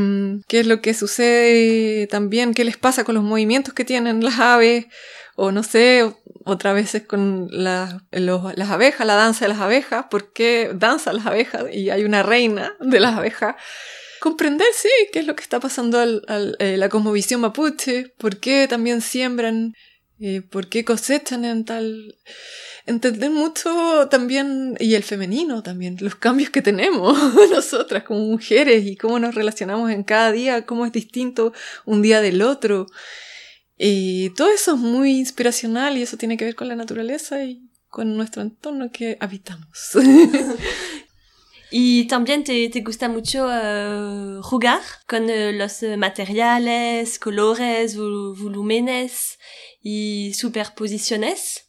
[0.49, 4.37] qué es lo que sucede también, qué les pasa con los movimientos que tienen las
[4.37, 4.85] aves,
[5.37, 6.13] o no sé,
[6.43, 8.01] otra vez con las
[8.69, 12.75] abejas, la danza de las abejas, por qué danzan las abejas y hay una reina
[12.81, 13.55] de las abejas.
[14.19, 18.67] Comprender, sí, qué es lo que está pasando al, eh, la cosmovisión mapuche, por qué
[18.67, 19.73] también siembran,
[20.19, 22.15] eh, por qué cosechan en tal
[22.87, 27.17] entender mucho también, y el femenino también, los cambios que tenemos
[27.51, 31.53] nosotras como mujeres y cómo nos relacionamos en cada día, cómo es distinto
[31.85, 32.87] un día del otro.
[33.77, 37.61] Y todo eso es muy inspiracional y eso tiene que ver con la naturaleza y
[37.89, 39.91] con nuestro entorno que habitamos.
[41.69, 49.37] Y también te, te gusta mucho uh, jugar con uh, los materiales, colores, volúmenes
[49.81, 51.66] y superposiciones.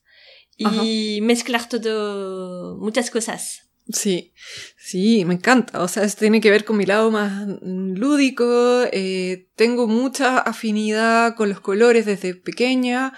[0.59, 3.69] Y mezclar todo, muchas cosas.
[3.91, 4.35] Sí,
[4.77, 5.81] sí, me encanta.
[5.81, 8.83] O sea, eso tiene que ver con mi lado más lúdico.
[8.93, 13.15] Eh, tengo mucha afinidad con los colores desde pequeña.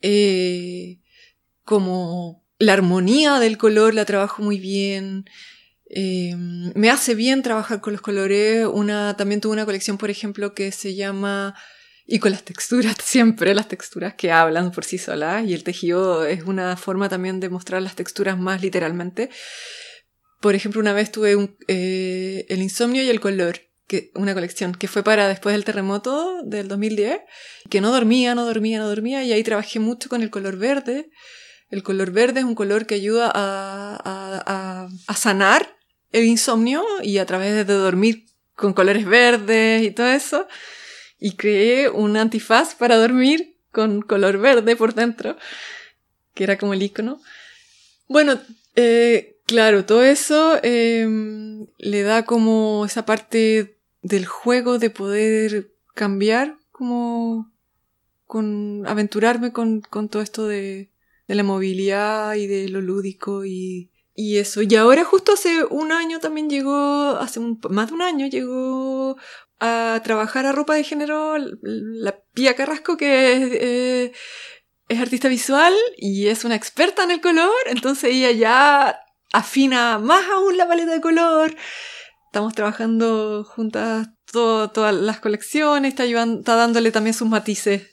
[0.00, 0.98] Eh,
[1.62, 5.26] como la armonía del color la trabajo muy bien.
[5.88, 8.66] Eh, me hace bien trabajar con los colores.
[8.66, 11.54] Una, también tuve una colección, por ejemplo, que se llama
[12.10, 16.26] y con las texturas, siempre las texturas que hablan por sí solas, y el tejido
[16.26, 19.30] es una forma también de mostrar las texturas más literalmente.
[20.40, 21.36] Por ejemplo, una vez tuve
[21.68, 26.42] eh, El insomnio y el color, que, una colección que fue para después del terremoto
[26.42, 27.20] del 2010,
[27.68, 31.10] que no dormía, no dormía, no dormía, y ahí trabajé mucho con el color verde.
[31.68, 35.76] El color verde es un color que ayuda a sanar
[36.10, 40.48] el insomnio y a través de dormir con colores verdes y todo eso
[41.20, 45.36] y creé un antifaz para dormir con color verde por dentro,
[46.34, 47.20] que era como el icono.
[48.08, 48.40] Bueno,
[48.74, 56.56] eh, claro, todo eso em, le da como esa parte del juego de poder cambiar,
[56.72, 57.52] como
[58.26, 60.90] con aventurarme con, con todo esto de,
[61.26, 64.62] de, la movilidad y de lo lúdico y, y eso.
[64.62, 69.16] Y ahora justo hace un año también llegó, hace más de un año llegó
[69.60, 74.12] a trabajar a ropa de género la Pía Carrasco, que eh,
[74.88, 79.00] es, artista visual y es una experta en el color, entonces ella ya
[79.32, 81.54] afina más aún la paleta de color.
[82.26, 87.88] Estamos trabajando juntas todas las colecciones, está, está dándole también sus matices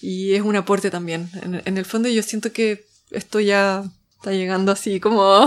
[0.00, 1.30] y es un aporte también.
[1.42, 3.84] En, en el fondo yo siento que esto ya
[4.16, 5.46] está llegando así como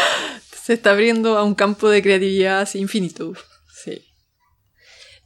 [0.62, 3.34] se está abriendo a un campo de creatividad así infinito.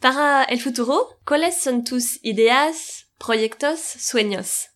[0.00, 4.68] Para el futuro, ¿cuáles son tus ideas, proyectos, sueños?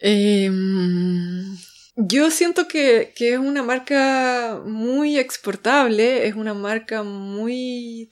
[0.00, 1.56] Em,
[1.94, 8.10] yo siento que, que, es una marca muy exportable, es una marca muy...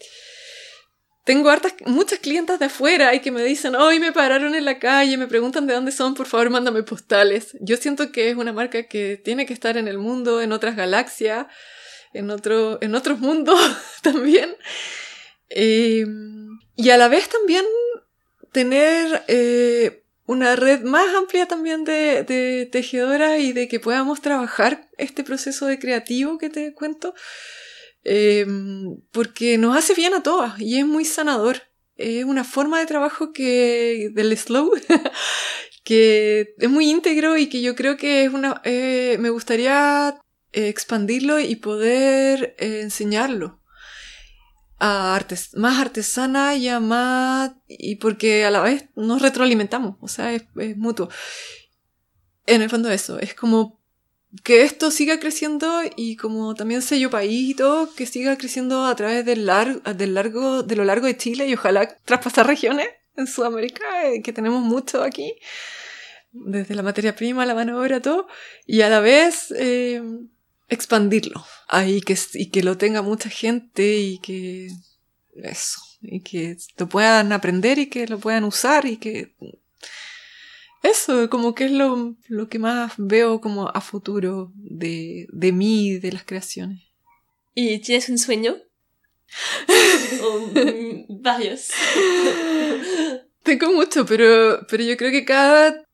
[1.24, 4.78] Tengo hartas, muchas clientas de afuera y que me dicen, hoy me pararon en la
[4.78, 7.56] calle, me preguntan de dónde son, por favor mándame postales.
[7.60, 10.76] Yo siento que es una marca que tiene que estar en el mundo, en otras
[10.76, 11.46] galaxias,
[12.12, 13.58] en, otro, en otros mundos
[14.02, 14.54] también.
[15.48, 16.33] Em,
[16.76, 17.64] y a la vez también
[18.52, 24.88] tener eh, una red más amplia también de, de, tejedoras y de que podamos trabajar
[24.96, 27.14] este proceso de creativo que te cuento,
[28.04, 31.62] em, porque nos hace bien a todas y es muy sanador.
[31.96, 34.72] Es una forma de trabajo que del slow
[35.84, 40.18] que es muy íntegro y que yo creo que es una eh, me gustaría
[40.52, 43.63] expandirlo y poder enseñarlo
[44.78, 47.52] a artes, más artesana y a más...
[47.68, 50.44] y porque a la vez nos retroalimentamos, o sea, es,
[50.76, 51.08] mutuo.
[52.46, 53.80] En el fondo eso, es como
[54.42, 58.94] que esto siga creciendo y como también sello país y todo, que siga creciendo a
[58.96, 63.26] través del, largo del largo, de lo largo de Chile y ojalá traspasar regiones en
[63.26, 65.34] Sudamérica, eh, que tenemos mucho aquí,
[66.32, 68.26] desde la materia prima, la mano de obra, todo,
[68.66, 70.02] y a la vez eh,
[70.74, 74.68] expandirlo ahí que, y que lo tenga mucha gente y que
[75.36, 79.34] eso, y que lo puedan aprender y que lo puedan usar y que
[80.82, 85.98] eso, como que es lo, lo que más veo como a futuro de, de mí,
[85.98, 86.82] de las creaciones.
[87.54, 88.56] ¿Y tienes un sueño?
[90.22, 90.50] o
[91.08, 91.70] varios.
[93.42, 95.84] Tengo mucho, pero, pero yo creo que cada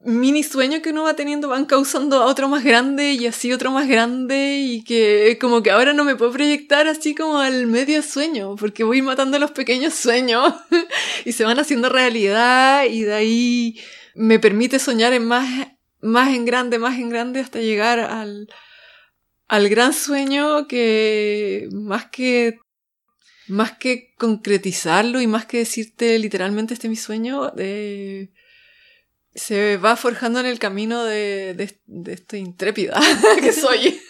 [0.00, 3.70] mini sueño que uno va teniendo van causando a otro más grande y así otro
[3.70, 8.02] más grande y que como que ahora no me puedo proyectar así como al medio
[8.02, 10.54] sueño porque voy matando los pequeños sueños
[11.24, 13.80] y se van haciendo realidad y de ahí
[14.14, 15.68] me permite soñar en más,
[16.00, 18.48] más en grande, más en grande hasta llegar al,
[19.48, 22.58] al gran sueño que más que
[23.48, 28.32] más que concretizarlo y más que decirte literalmente este es mi sueño, de
[29.36, 32.98] se va forjando en el camino de, de, de esta intrépida
[33.40, 34.00] que soy.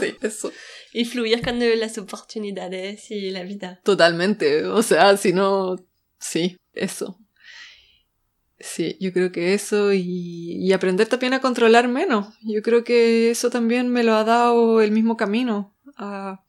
[0.00, 0.52] sí, eso.
[0.92, 3.80] Y fluyes con las oportunidades y la vida.
[3.84, 4.64] Totalmente.
[4.66, 5.76] O sea, si no,
[6.18, 7.18] sí, eso.
[8.58, 12.34] Sí, yo creo que eso y, y, aprender también a controlar menos.
[12.42, 15.74] Yo creo que eso también me lo ha dado el mismo camino.
[15.96, 16.44] A,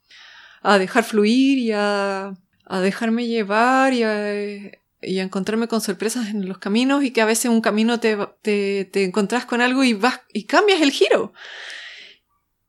[0.60, 2.34] a dejar fluir y a,
[2.66, 4.72] a dejarme llevar y a,
[5.02, 8.16] y a encontrarme con sorpresas en los caminos y que a veces un camino te,
[8.42, 11.32] te, te encontrás con algo y vas y cambias el giro.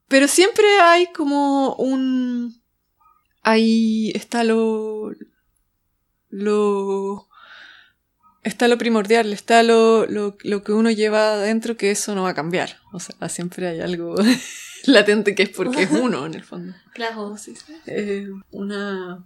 [0.07, 2.61] Pero siempre hay como un...
[3.41, 5.11] Ahí está lo...
[6.29, 7.27] lo...
[8.43, 12.29] está lo primordial, está lo, lo, lo, que uno lleva adentro, que eso no va
[12.29, 12.77] a cambiar.
[12.91, 14.15] O sea, siempre hay algo
[14.85, 16.73] latente que es porque es uno, en el fondo.
[16.93, 17.35] Claro.
[17.37, 17.73] Sí, sí.
[17.87, 19.23] Eh, una...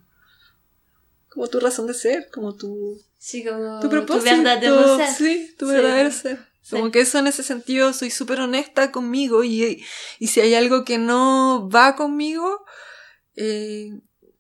[1.38, 3.00] Como tu razón de ser, como tu...
[3.20, 4.26] Sí, como tu propósito.
[4.26, 5.08] Tu verdadero ser.
[5.14, 6.40] Sí, tu verdadero ser.
[6.72, 9.84] Como que eso en ese sentido soy súper honesta conmigo y,
[10.18, 12.66] y, si hay algo que no va conmigo,
[13.36, 13.92] eh,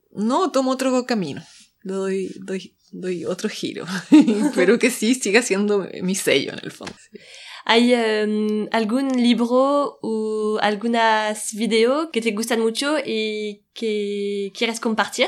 [0.09, 1.43] no tomo otro camino.
[1.83, 3.85] Doy, doy, doy otro giro.
[4.55, 6.95] Pero que sí siga siendo mi sello en el fondo.
[7.63, 15.27] ¿Hay um, algún libro o algunas videos que te gustan mucho y que quieres compartir?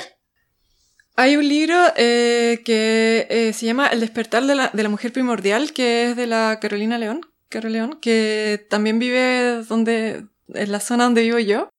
[1.22, 5.12] Hay un libro eh, que eh, se llama El despertar de la, de la, mujer
[5.12, 10.80] primordial, que es de la Carolina León, Carol León, que también vive donde, en la
[10.80, 11.72] zona donde vivo yo,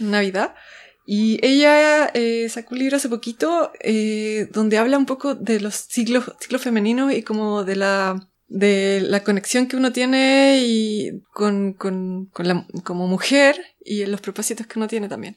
[0.00, 0.56] Navidad.
[1.06, 3.70] Y ella eh, sacó un libro hace poquito
[4.50, 9.22] donde habla un poco de los ciclos, ciclos femeninos y como de la, de la
[9.22, 14.88] conexión que uno tiene con, con, con la, como mujer y los propósitos que uno
[14.88, 15.36] tiene también.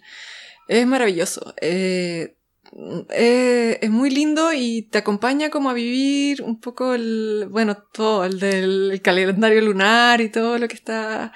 [0.68, 1.54] Es maravilloso.
[3.10, 8.26] Eh, es muy lindo y te acompaña como a vivir un poco el, bueno, todo,
[8.26, 11.34] el del calendario lunar y todo lo que está,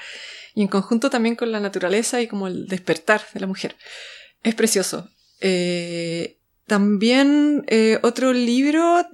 [0.56, 3.76] y en conjunto también con la naturaleza y como el despertar de la mujer.
[4.44, 5.10] Es precioso.
[5.40, 9.06] Eh, también eh, otro libro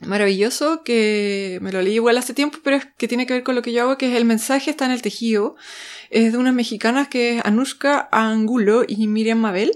[0.00, 3.62] maravilloso que me lo leí igual hace tiempo, pero que tiene que ver con lo
[3.62, 5.56] que yo hago, que es El mensaje está en el tejido.
[6.10, 9.72] Es de unas mexicanas que es Anushka Angulo y Miriam Mabel.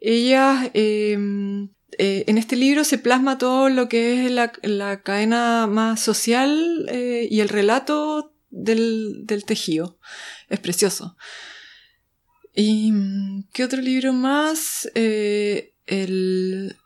[0.00, 5.66] Ella, em, eh, en este libro se plasma todo lo que es la, la cadena
[5.66, 9.98] más social eh, y el relato del, del, tejido.
[10.48, 11.16] Es precioso.
[12.54, 12.92] ¿Y
[13.52, 14.90] qué otro libro más?
[14.94, 16.76] Eh, el,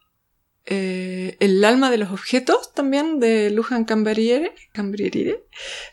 [0.67, 3.55] el alma de los objetos también de
[3.87, 5.45] Cambriere, Cambriere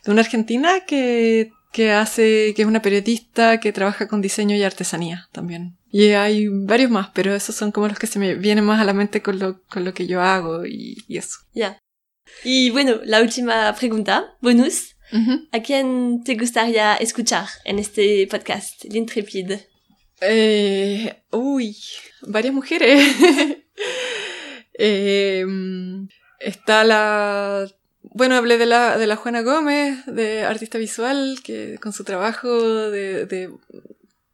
[0.03, 4.63] de una argentina que que hace, que es una periodista que trabaja con diseño y
[4.63, 5.77] artesanía también.
[5.91, 8.85] Y hay varios más, pero esos son como los que se me vienen más a
[8.85, 11.37] la mente con lo, con lo que yo hago y, y eso.
[11.53, 11.77] Ya.
[12.43, 14.95] Y bueno, la última pregunta, bonus.
[15.11, 15.47] Uh -huh.
[15.51, 19.67] ¿A quién te gustaría escuchar en este podcast, L'Intrépide?
[20.21, 21.75] Eh, uy,
[22.21, 23.03] varias mujeres.
[24.73, 25.45] eh,
[26.39, 27.67] está la
[28.13, 32.49] bueno, hablé de la, de la Juana Gómez, de artista visual, que con su trabajo
[32.91, 33.49] de, de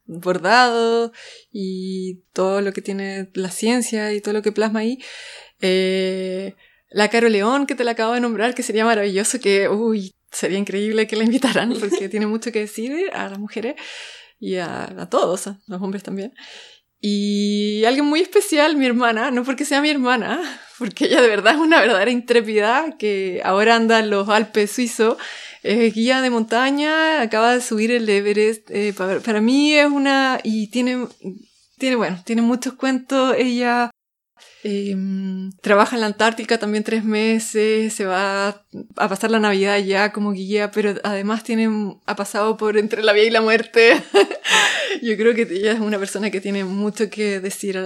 [0.07, 1.11] bordado
[1.51, 4.99] y todo lo que tiene la ciencia y todo lo que plasma ahí.
[5.61, 6.55] Eh,
[6.89, 10.57] la Caro León, que te la acabo de nombrar, que sería maravilloso, que, uy, sería
[10.57, 13.75] increíble que la invitaran, porque tiene mucho que decir a las mujeres
[14.39, 16.33] y a, a todos, a los hombres también.
[16.99, 21.55] Y alguien muy especial, mi hermana, no porque sea mi hermana, porque ella de verdad
[21.55, 25.17] es una verdadera intrépida que ahora anda en los Alpes suizos,
[25.63, 28.69] es guía de montaña, acaba de subir el Everest.
[28.71, 30.39] Eh, para, para, mí es una.
[30.43, 31.07] y tiene.
[31.77, 33.35] tiene, bueno, tiene muchos cuentos.
[33.37, 33.91] Ella
[34.63, 34.95] eh,
[35.61, 38.65] trabaja en la Antártica también tres meses, se va
[38.95, 43.13] a pasar la Navidad ya como guía, pero además tiene, ha pasado por entre la
[43.13, 44.01] vida y la muerte.
[45.01, 47.77] Yo creo que ella es una persona que tiene mucho que decir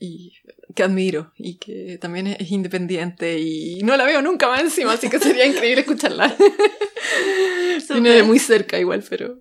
[0.00, 0.32] y
[0.74, 5.08] que admiro y que también es independiente y no la veo nunca más encima, así
[5.08, 6.34] que sería increíble escucharla.
[7.90, 9.40] Viene de muy cerca igual, pero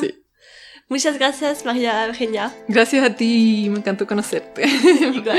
[0.00, 0.14] sí.
[0.88, 2.54] Muchas gracias, María Eugenia.
[2.68, 4.64] Gracias a ti, me encantó conocerte.
[5.14, 5.38] Igual.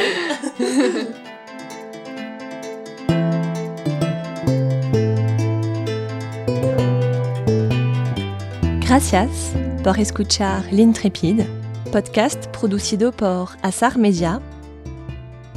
[8.82, 11.48] Gracias por escuchar L'Intrépide,
[11.92, 14.42] podcast producido por Azar Media.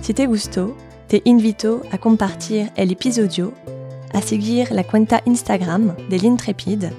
[0.00, 0.76] Si te gustó,
[1.08, 3.52] te invito a compartir el episodio,
[4.12, 6.92] a seguir la cuenta Instagram de L'Intrépide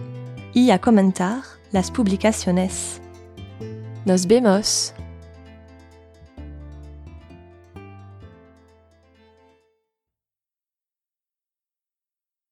[0.53, 1.41] y a comentar
[1.71, 3.01] las publicaciones.
[4.05, 4.93] Nos vemos.